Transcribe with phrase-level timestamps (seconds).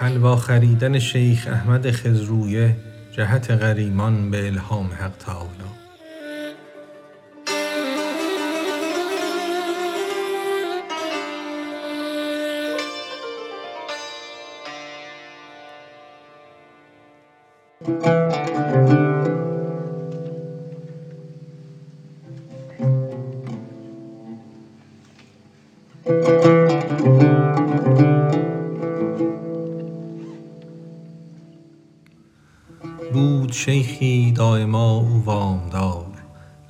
[0.00, 2.76] حلوا خریدن شیخ احمد خضرویه
[3.12, 5.70] جهت غریمان به الهام حق تعالی.
[33.12, 36.06] بود شیخی دایما او وامدار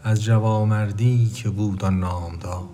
[0.04, 2.68] از جوامردی که بود آن نامدار.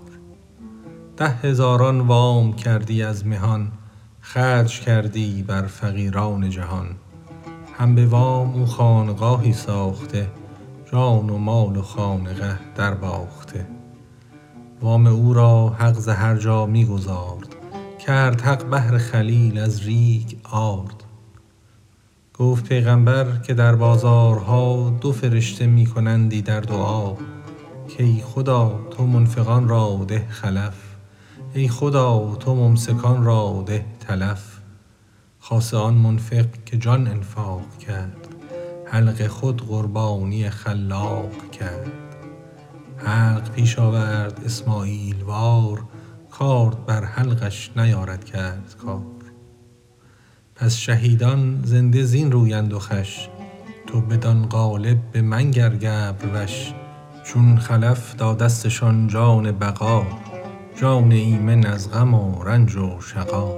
[1.17, 3.73] ده هزاران وام کردی از مهان
[4.21, 6.87] خرج کردی بر فقیران جهان.
[7.79, 10.29] هم به وام او خانقاهی ساخته
[10.93, 13.67] جان و مال و خانقه در باخته
[14.81, 17.57] وام او را حق ز هر جا می گزارد
[18.07, 21.06] کرد حق بهر خلیل از ریگ آرد.
[22.39, 27.15] گفت پیغامبر که در بازارها دو فرشته می کنندی در دعا
[27.99, 30.75] کای خدا تو منفقان را ده خلف
[31.55, 34.61] ای خدا تو ممسکان را ده تلف.
[35.41, 38.29] خاصه آن منفق که جان انفاق کرد
[38.85, 41.93] حلق خود قربانی خلاق کرد.
[42.97, 45.85] حلق پیش آورد اسماعیل وار
[46.31, 49.16] کارد بر حلقش نیارد کرد کار.
[50.57, 53.29] پس شهیدان زنده زین رویند و خوش
[53.87, 56.73] تو بدان قالب به منگر گبر وش.
[57.25, 60.07] چون خلف دادستشان جان بقا
[60.81, 63.55] جان ایمن از غم و رنج و شقا.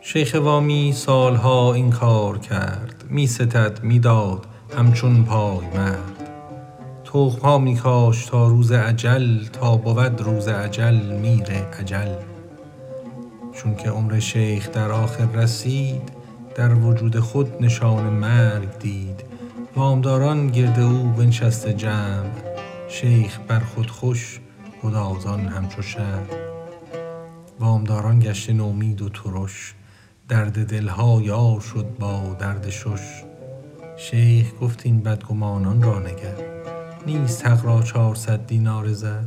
[0.00, 6.30] شیخ وامی سالها این کار کرد می ستد می داد همچون پایمرد
[7.04, 11.44] تخم ها می کاشت تا روز اجل تا بود روز اجل میر
[13.60, 16.12] اجل چونک عمر شیخ در آخر رسید
[16.54, 19.24] در وجود خود نشان مرگ دید.
[19.76, 22.30] وامداران گرد او بنشسته جمع
[22.88, 24.40] شیخ بر خود خوش
[24.82, 26.26] گدازان همچو شمع
[27.60, 29.74] وامداران گشته نومید و ترش
[30.28, 33.24] درد دل ها یار شد با درد شش.
[33.96, 36.36] شیخ گفت این بدگمانان را نگر
[37.06, 39.24] نیست حق را چارصد دینار زر.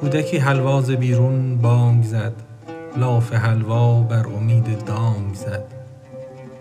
[0.00, 2.49] کودکی حلوا ز بیرون بانگ زد
[2.96, 5.64] لاف حلوا بر امید دانگ زد.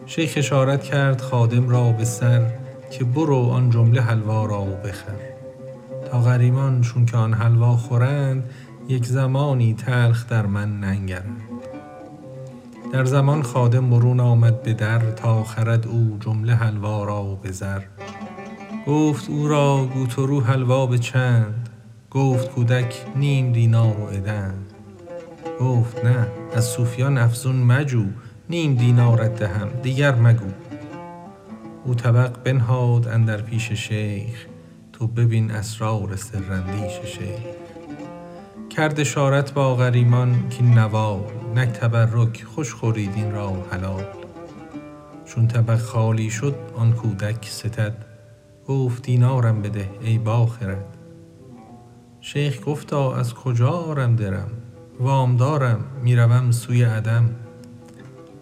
[0.05, 2.51] شیخ اشارت کرد خادم را به سر
[2.91, 5.15] که برو آن جمله حلوا را بخر.
[6.11, 8.49] تا غریمان چونک آن حلوا خورند
[8.87, 11.41] یک زمانی تلخ در من ننگرند.
[12.93, 17.81] در زمان خادم برون آمد به در تا خرد او جمله حلوا را به زر.
[18.87, 21.69] گفت او را گوت و رو حلوا به چند
[22.11, 24.73] گفت کودک نیم دینار و ادند
[25.59, 28.05] گفت نه از صوفیان افزون مجو
[28.49, 30.45] نیم دینارت دهم دیگر مگو.
[31.85, 34.45] او طبق بنهاد اندر پیش شیخ
[34.93, 37.39] تو ببین اسرار سراندیش شیخ.
[38.69, 41.19] کرد اشارت با غریمان کاین نوال
[41.55, 44.03] نک تبرک خوش خورید این را حلال.
[45.25, 48.05] چون طبق خالی شد آن کودک ستد.
[48.67, 50.85] گفت دینارم بده ای باخرد.
[52.21, 54.49] شیخ گفتا از کجا آرم درم؟
[54.99, 57.29] وامدارم می روم سوی عدم.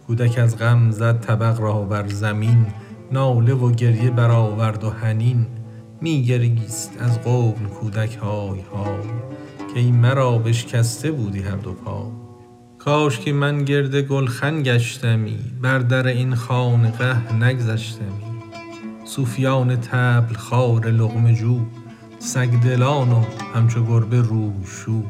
[0.07, 2.66] کودک از غم زد طبق را بر زمین.
[3.12, 5.47] ناله و گریه برآورد و حنین.
[6.01, 9.07] می گریست از غبن کودک های های.
[9.73, 12.12] کای مرا بشکسته بودی هر دو پای
[12.78, 18.41] کاشکی من گرد گلخن گشتمی بر در این خانقه نگذشتمی.
[19.06, 21.59] صوفیان طبل خوار لقمه جو
[22.19, 23.24] سگ دلان و
[23.56, 25.03] همچو گربه روی شو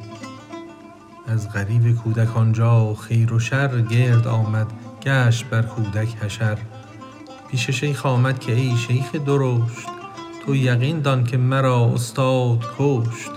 [1.28, 4.68] از غریو کودک آنجا خیر و شر گرد آمد
[5.02, 6.58] گشت بر کودک حشر.
[7.52, 9.88] پیش شیخ آمد که ای شیخ درشت
[10.46, 13.32] تو یقین دان که مرا استاد کشت.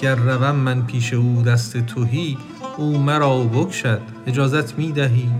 [0.00, 2.38] گر روم من پیش او دست تهی
[2.76, 5.30] او مرا بکشد اجازت می دهی.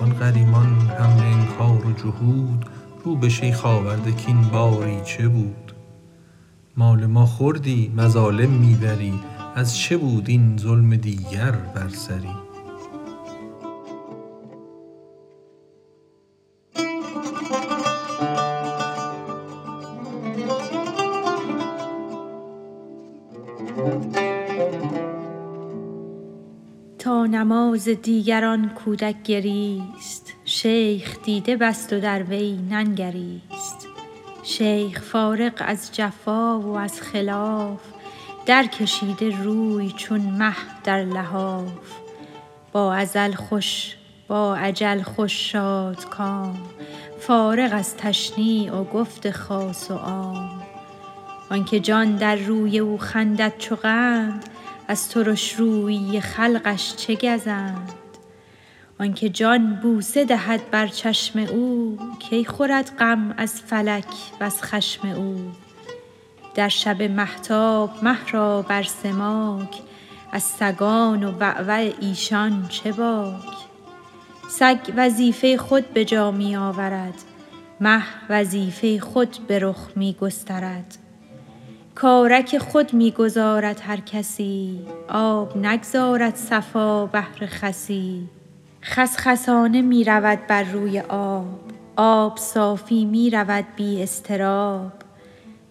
[0.00, 2.66] آن غریمان به انکار و جحود
[3.04, 5.72] رو به شیخ آورده کاین باری چه بود؟
[6.76, 9.20] مال ما خوردی مظالم می بری
[9.54, 12.28] از چه بود این ظلم دیگر بر سری؟
[26.98, 33.88] تا نماز دیگر آن کودک گریست شیخ دیده بست و در وی ننگریست.
[34.42, 37.91] شیخ فارغ از جفا و از خلاف
[38.46, 40.54] در کشیده روی چون مه
[40.84, 41.72] در لحاف
[42.72, 43.96] با ازل خوش
[44.28, 45.54] با اجل خوش
[46.10, 46.58] کام.
[47.18, 50.62] فارغ از تشنیع و گفت خاص و عام.
[51.50, 54.44] آنکه جان در روی او خندد چو قند
[54.88, 57.92] از ترش رویی خلقش چه گزند؟
[59.00, 64.06] آنکه جان بوسه دهد بر چشم او کی خورد غم از فلک
[64.40, 65.61] وز خشم او؟
[66.54, 69.82] در شب مهتاب مه را بر سماک
[70.32, 73.62] از سگان و وعوع ایشان چه باک؟
[74.48, 77.14] سگ وظیفه خود به جا می آورد
[77.80, 80.98] مه وظیفه خود به رخ می گسترد.
[81.94, 88.28] کارک خود می گذارد هر کسی آب نگذارد صفا بهر خسی.
[88.82, 91.60] خس خسانه می رود بر روی آب
[91.96, 94.92] آب صافی می رود بی اضطراب.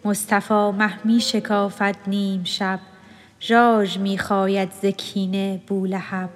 [0.06, 2.80] مصطفی مه می شکافد نیم شب
[3.42, 4.86] ژاژ می خاید ز
[5.68, 6.30] بولهب.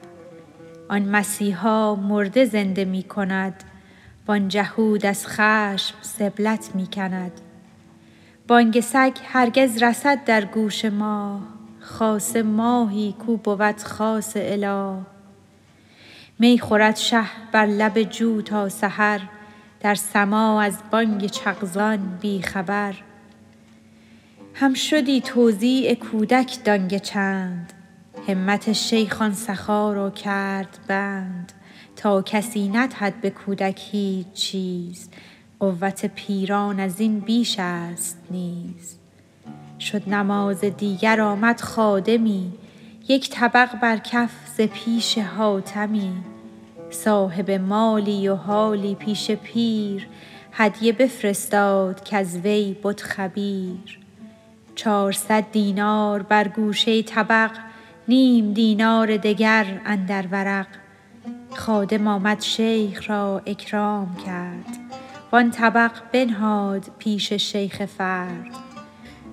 [0.89, 3.05] آن مسیحا مرده زنده می
[4.27, 7.31] وان جهود از خشم سبلت می کند.
[8.47, 11.41] بانگ سگ هرگز رسد در گوش ماه
[11.79, 14.97] خاص ماهی کو بود خاص اله.
[16.39, 19.21] می خورد شه بر لب جو تا سحر
[19.79, 22.95] در سماع از بانگ چغزان بی خبر.
[24.57, 27.73] هم شدی توزیع کودک دانگ چند.
[28.27, 31.51] همت شیخ آن سخا را کرد بند.
[31.95, 35.09] تا کسی ندهد به کودک هیچ چیز
[35.59, 38.97] قوت پیران از این بیش است نیز.
[39.79, 42.53] شد نماز دیگر آمد خادمی
[43.07, 46.13] یک طبق بر کف ز پیش حاتمی.
[46.89, 50.07] صاحب مالی و حالی پیش پیر
[50.51, 54.04] هدیه بفرستاد کز وی بد خبیر.
[54.75, 57.51] چارصد دینار بر گوشه طبق
[58.07, 60.67] نیم دینار دگر اندر ورق.
[61.55, 64.77] خادم آمد شیخ را اکرام کرد.
[65.31, 68.51] وان طبق بنهاد پیش شیخ فرد.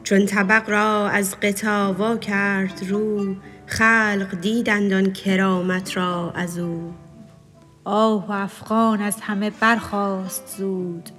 [0.03, 3.37] چون طبق را از غطا وا کرد رو
[3.67, 6.93] خلق دیدند آن کرامت را از او.
[7.85, 11.11] آه و افغان از همه برخاست زود.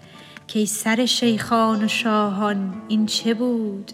[0.53, 3.91] کای سر شیخان و شاهان این چه بود؟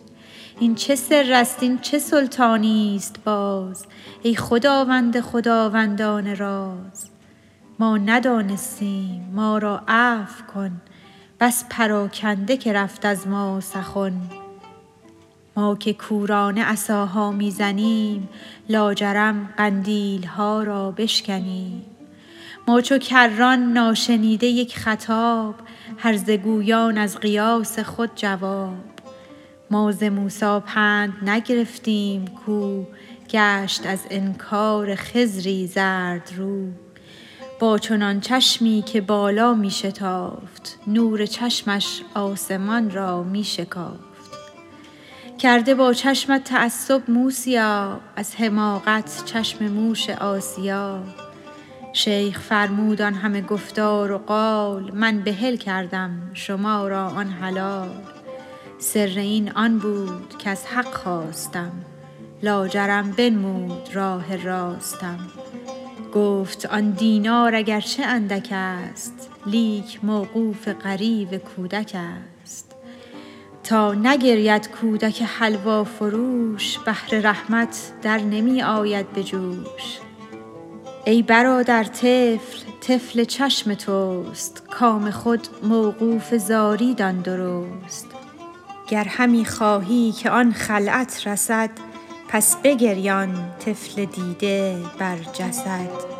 [0.59, 3.85] این چه سر است این چه سلطانی است باز؟
[4.23, 7.09] ای خداوند خداوندان راز
[7.79, 10.81] ما ندانستیم ما را عفو کن
[11.39, 14.13] بس پراکنده که رفت از ما سخن.
[15.55, 18.29] ما که کورانه عصاها می زنیم
[18.69, 21.85] لاجرم قندیل ها را بشکنیم.
[22.67, 25.55] ما چو کران ناشنیده یک خطاب
[25.97, 28.88] هرزه گویان از قیاس خود جواب.
[29.71, 32.83] ما ز موسی پند نگرفتیم کو
[33.29, 36.67] گشت از انکار خضری زردرو
[37.59, 44.09] با چنان چشمی که بالا می شتافت نور چشمش آسمان را می شکافت.
[45.39, 51.03] کرده با چشمت تعصب موسیا از حماقت چشم موش آسیا.
[51.93, 58.18] شیخ فرمود آن همه گفتار و قال من بحل کردم شما را آن حلال.
[58.81, 61.71] سر این آن بود کز حق خواستم.
[62.43, 65.19] لاجرم بنمود راه راستم.
[66.13, 71.95] گفت آن دینار اگر چه اندک است لیک موقوف غریو کودک
[72.43, 72.75] است.
[73.63, 79.99] تا نگرید کودک حلوا فروش بحر رحمت در نمی آید به جوش.
[81.05, 88.18] ای برادر طفل طفل چشم توست کام خود موقوف زاری دان درست.
[88.89, 91.69] گر همی خواهی که آن خلعت رسد
[92.27, 96.18] پس بگریان طفل دیده بر جسد.